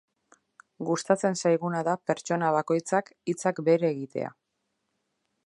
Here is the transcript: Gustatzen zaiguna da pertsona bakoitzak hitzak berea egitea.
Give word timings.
Gustatzen 0.87 1.37
zaiguna 1.41 1.83
da 1.89 1.93
pertsona 2.13 2.49
bakoitzak 2.57 3.13
hitzak 3.33 3.63
berea 3.69 3.93
egitea. 3.99 4.35